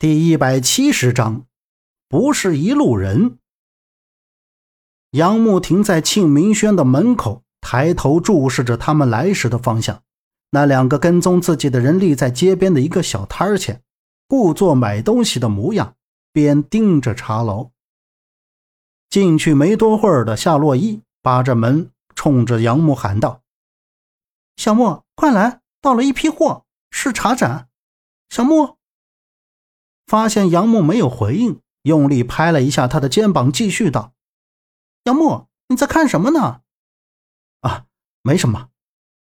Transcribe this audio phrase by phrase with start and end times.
[0.00, 1.44] 第一百七十章，
[2.08, 3.38] 不是一路人。
[5.10, 10.02] 杨木停在庆明轩的门口，抬头注视着他们来时的方向。
[10.52, 13.82] 那两个跟踪自己的人立在街边的一个小摊前，
[14.26, 15.94] 故作买东西的模样，
[16.32, 17.72] 边盯着茶楼。
[19.10, 23.42] 进去没多会儿的夏洛伊扒着门，冲着杨木喊道
[24.56, 27.68] ：“小木，快来，到了一批货，是茶盏。”
[28.30, 28.79] 小木。
[30.10, 34.12] 发现杨木没有回应，用力拍了一下他的肩膀，继续道
[35.06, 36.62] ：“杨木，你在看什么呢
[37.62, 37.86] ？”“啊，
[38.20, 38.70] 没什么。”“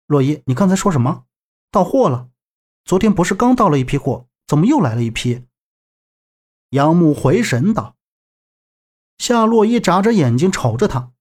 [0.07, 1.25] 洛伊，你刚才说什么？
[1.69, 2.29] 到货了？
[2.85, 5.45] 昨天不是刚到了一批货，怎么又来了一批？”
[6.71, 7.97] 杨木回神道。
[9.17, 11.11] 夏洛伊眨着眼睛瞅着他：“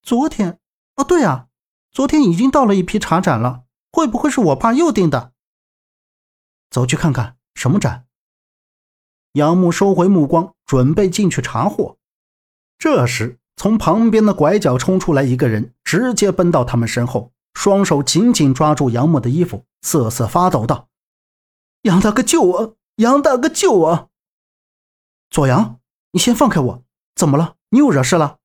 [0.00, 0.58] 昨天？
[0.96, 1.48] 哦，对啊，
[1.90, 5.34] 昨天已经到了一批茶盏了，会不会是我爸又订的
[6.72, 8.06] ？”“走去看看，什么盏？”
[9.38, 11.96] 杨木收回目光，准备进去查货。
[12.76, 20.88] 这时，从旁边的拐角冲出来一个人，直接奔到他们身后，双手紧紧抓住杨木的衣服，瑟瑟发抖道
[21.82, 22.76] ：“杨大哥，救我！
[22.96, 24.10] 杨大哥，救我！”
[25.30, 25.78] 左阳，
[26.10, 26.82] 你先放开我！
[27.14, 27.54] 怎么了？
[27.70, 28.38] 你又惹事了？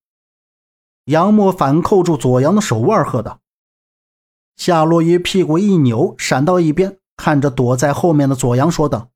[1.05, 3.39] 杨木反扣住左阳的手腕，喝道
[4.55, 9.09] ：“夏洛伊屁股一扭，闪到一边，看着躲在后面的左阳，说道：“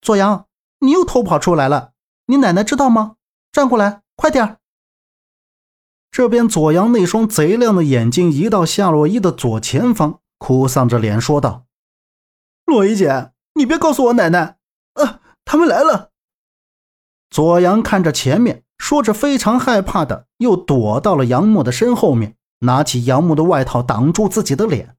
[0.00, 0.46] 左阳。”
[0.80, 1.92] 你又偷跑出来了，
[2.26, 3.16] 你奶奶知道吗？
[3.50, 4.58] 站过来，快点
[6.10, 11.66] 这边左阳那双贼亮的眼睛移到夏洛伊的左前方，哭丧着脸说道
[12.66, 14.58] ：“洛伊姐，你别告诉我奶奶，
[14.94, 16.10] 啊，他们来了。”
[17.30, 24.96] 左阳看着前面，说着非常害怕的，又躲到了杨木的身后面，拿起杨木的外套挡住自己的脸。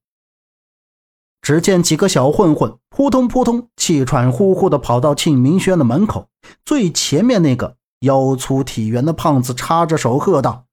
[1.42, 6.28] 只见几个小混混扑通扑通、气喘呼呼地跑到庆明轩的门口，
[6.66, 10.66] 最前面那个腰粗体圆的胖子插着手喝道：“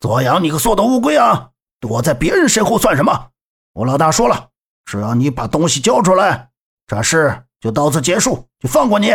[0.00, 1.50] 左阳，你个缩头乌龟啊！
[1.78, 3.30] 躲在别人身后算什么？
[3.72, 4.50] 我老大说了，
[4.84, 6.50] 只要你把东西交出来，
[6.86, 9.14] 这事就到此结束，就放过你；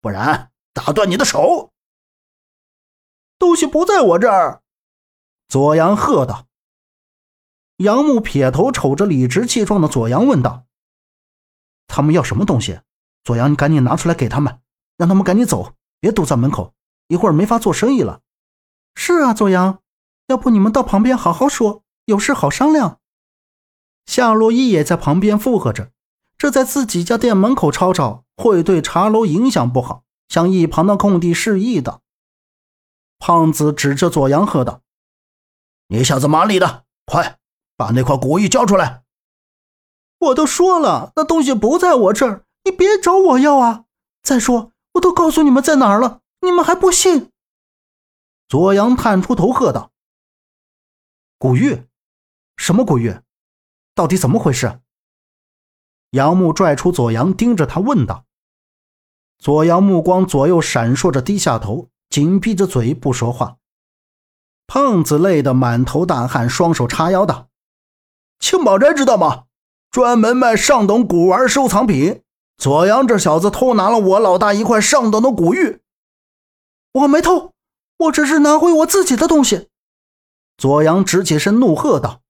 [0.00, 1.70] 不然，打断你的手。”
[3.38, 4.62] 东西不在我这儿，
[5.48, 6.46] 左阳喝道。
[7.78, 10.66] 杨木撇头瞅着理直气壮的左阳，问道
[11.88, 12.80] ：“他们要什么东西？
[13.24, 14.60] 左阳，你赶紧拿出来给他们，
[14.96, 16.72] 让他们赶紧走，别堵在门口，
[17.08, 18.20] 一会儿没法做生意了。
[18.94, 19.80] ”“是啊，左阳，
[20.28, 23.00] 要不你们到旁边好好说，有事好商量。”
[24.06, 25.90] 夏洛伊也在旁边附和着
[26.38, 32.00] ：“这在自己家店门口吵吵，会对茶楼影响不好。”向一旁的空地示意道。
[33.18, 34.80] 胖子指着左阳喝道
[35.88, 37.38] ：“你小子麻利的，快！”
[37.76, 39.02] 把那块古玉交出来！
[40.18, 43.84] 我都说了，那东西不在我这儿，你别找我要啊！
[44.22, 47.30] 再说，我都告诉你们在哪儿了，你们还不信？
[48.48, 49.90] 左阳探出头喝道
[51.38, 51.86] ：“古玉，
[52.56, 53.20] 什么古玉？
[53.94, 54.80] 到底怎么回事？”
[56.12, 58.24] 杨木拽出左阳，盯着他问道。
[59.38, 63.58] 左阳目光左右闪烁着，低下头，紧闭着嘴不说话。
[64.66, 67.48] 胖子累得满头大汗，双手叉腰道。
[68.44, 69.44] 庆宝斋知道吗？
[69.90, 72.20] 专门卖上等古玩收藏品。
[72.58, 75.80] 左阳这小子偷拿了我老大一块上等的古玉。
[76.92, 77.54] 我没偷，
[77.96, 79.70] 我只是拿回我自己的东西。
[80.58, 82.20] 左阳直起身怒喝道：“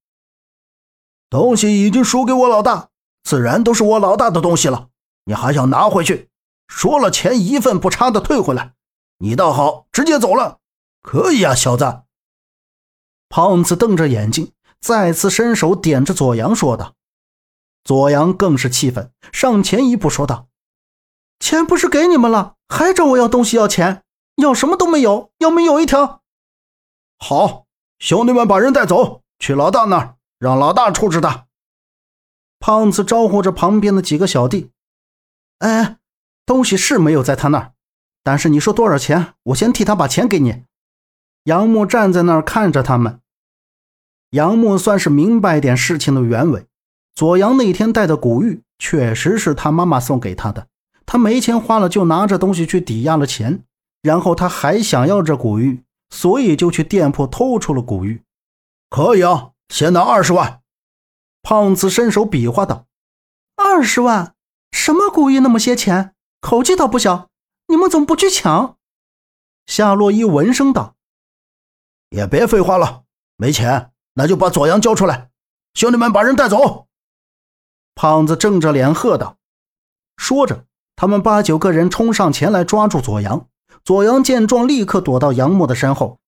[1.29, 2.91] 东西已经输给我老大，
[3.25, 4.91] 自然都是我老大的东西了。
[5.25, 6.29] 你还想拿回去？
[6.69, 8.75] 说了钱一分不差的退回来。
[9.19, 10.61] 你倒好，直接走了。
[11.03, 12.03] 可以啊，小子。”
[13.29, 14.53] 胖子瞪着眼睛。
[14.85, 16.93] 再次伸手点着左阳，说道
[17.85, 20.49] ：“左阳更是气愤，上前一步说道
[21.41, 24.03] ：‘钱不是给你们了，还找我要东西要钱？
[24.37, 26.21] 要什么都没有，要命有一条！’
[27.19, 27.65] 好，
[27.99, 31.47] 兄弟们，把人带走，去老大那儿，让老大处置他。”
[32.61, 34.71] 胖子招呼着旁边的几个小弟
[35.61, 35.97] ：“哎，
[36.45, 37.73] 东西是没有在他那儿，
[38.23, 40.65] 但是你说多少钱，我先替他把钱给你。”
[41.45, 43.23] 杨木站在那儿看着他们。
[44.35, 46.67] 杨木算是明白点事情的原委。
[47.15, 50.67] 左阳那天带的古玉确实是他妈妈送给他的，
[51.07, 53.63] 他没钱花了，就拿着东西去抵押了钱，
[54.03, 58.23] 然后他还想要这古玉，所以就去店铺偷出了古玉。
[58.91, 60.63] 可以啊，先拿二十万。
[61.43, 62.87] 胖子伸手比划道
[63.55, 64.35] ：“二十万？
[64.73, 66.15] 什么古玉那么些钱？
[66.41, 67.29] 口气倒不小，
[67.69, 68.79] 你们怎么不去抢？”
[69.67, 70.97] 夏洛伊闻声道
[72.11, 73.05] ：“也别废话了，
[73.37, 75.31] 没钱。”那就把左阳交出来，
[75.75, 76.87] 兄弟们，把人带走。
[77.95, 79.37] 胖子正着脸喝道
[80.17, 80.65] ：“说着，
[80.97, 83.49] 他们八九个人冲上前来抓住左阳。
[83.85, 86.19] 左阳见状，立刻躲到杨木的身后。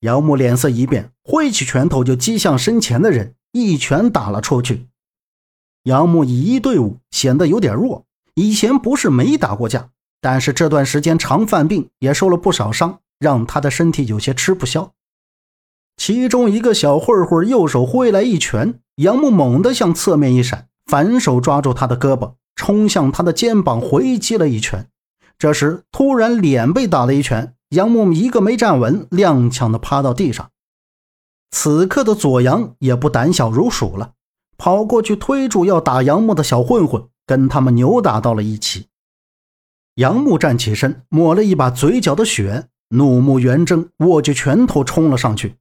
[0.00, 4.88] 杨木脸色一变，挥起拳头就击向身前的人，一拳打了出去。
[5.82, 9.90] 杨木以一对五显得有点弱，以前不是没打过架，
[10.20, 14.92] 但是这段时间常犯病，也受了不少伤，让他的身体有些吃不消。
[16.00, 24.88] 其中一个小混混右手挥来一拳，杨木猛地向侧面一闪，反手抓住他的胳膊，冲向他的肩膀回击了一拳。
[25.38, 27.54] 这时突然脸被打了一拳。
[27.68, 30.48] 杨木一个没站稳，踉跄的趴到地上。
[31.50, 34.12] 此刻的左阳也不胆小如鼠了，
[34.56, 38.86] 跑过去推住要打杨木的小混混，跟他们扭打到了一起。
[39.96, 45.56] 杨木站起身，抹了一把嘴角的血，怒目圆睁，握起拳头冲了上去。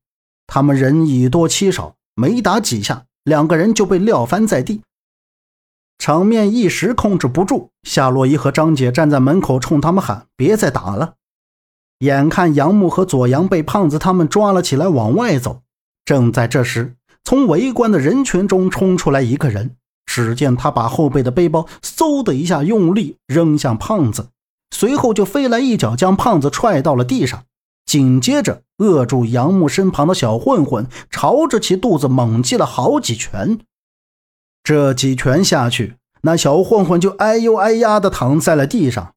[0.50, 4.82] 他们人以多欺少，没打几下，两个人就被撂翻在地，
[6.00, 7.70] 场面一时控制不住。
[7.84, 11.14] 夏洛伊和张姐站在门口冲他们喊：“别再打了！”
[12.00, 15.62] 眼看杨木和左阳被胖子他们抓了起来，往外走。
[16.04, 19.76] 正在这时，从围观的人群中冲出来一个人。
[20.12, 24.30] 只见他把后背的背包嗖的一下用力扔向胖子，
[24.72, 27.44] 随后就飞来一脚将胖子踹到了地上。
[27.90, 33.58] 紧接着，扼住杨木身旁的小混混朝着其肚子猛击了好几拳。
[34.64, 39.16] 这几拳下去，那小混混就哎呦哎呀的躺在了地上。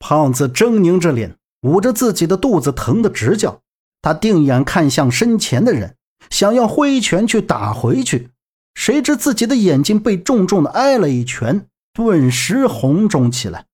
[0.00, 1.36] 胖子狰狞着脸。
[1.62, 3.62] 捂着自己的肚子，疼得直叫。
[4.00, 5.96] 他定眼看向身前的人，
[6.30, 8.30] 想要挥拳去打回去，
[8.74, 13.66] 谁知自己的眼睛被重重的挨了一拳，顿时红肿起来。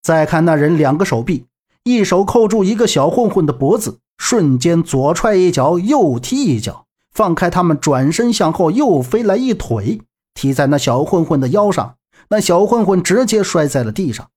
[0.00, 1.46] 再看那人，两个手臂，
[1.84, 10.02] 一手扣住一个小混混的脖子，瞬间左踹一脚，右踢一脚，放开他们，转身向后又飞来一腿，
[10.34, 11.96] 踢在那小混混的腰上，
[12.28, 14.30] 那小混混直接摔在了地上。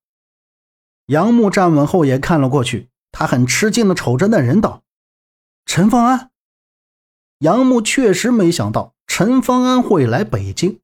[1.07, 4.83] 杨木站稳后也看了过去，他很吃惊地瞅着那人道
[5.67, 6.29] ：“陈方安。”
[7.39, 10.79] 杨木确实没想到陈方安会来北京，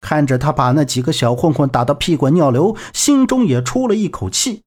[0.00, 4.62] 看着他把那几个小混混打得屁滚尿流，心中也出了一口气。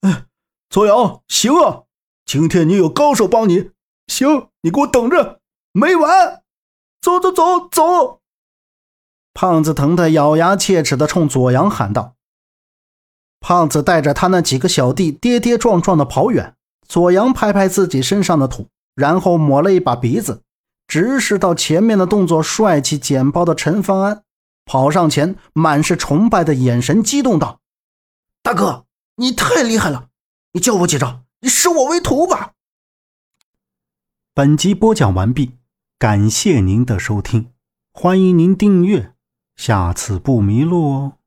[0.00, 0.24] 哎，
[0.70, 1.84] 左阳，行啊，
[2.26, 3.70] 今天你有高手帮你，
[4.06, 5.40] 行，你给我等着，
[5.72, 6.42] 没完，
[7.00, 8.20] 走走走走。
[9.32, 12.14] 胖子疼得咬牙切齿地冲左阳喊道。
[13.40, 16.54] 胖子带着他那几个小弟跌跌撞撞地跑远。
[16.86, 20.42] 左阳拍拍自己身上的土，然后抹了一把鼻子，
[20.86, 24.22] 直视到前面的动作帅气简包的陈方安，
[24.64, 27.60] 跑上前，满是崇拜的眼神，激动道
[28.42, 28.86] ：“大哥，
[29.16, 30.07] 你太厉害了！
[30.52, 32.54] 你教我几招，你收我为徒吧！”
[34.34, 35.58] 本集播讲完毕，
[35.98, 37.52] 感谢您的收听，
[37.92, 39.14] 欢迎您订阅，
[39.56, 41.17] 下次不迷路哦。